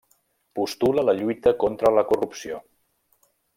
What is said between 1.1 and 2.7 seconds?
lluita contra la corrupció.